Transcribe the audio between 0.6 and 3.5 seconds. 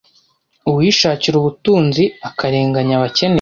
Uwishakira ubutunzi akarenganya abakene